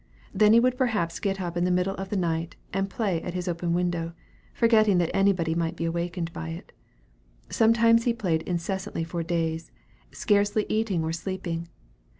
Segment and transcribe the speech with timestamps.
[0.33, 3.35] Then he would perhaps get up in the middle of the night, and play at
[3.35, 4.13] his open window,
[4.51, 6.71] forgetting that anybody might be awakened by it.
[7.51, 9.69] Sometimes he played incessantly for days,
[10.11, 11.67] scarcely eating or sleeping.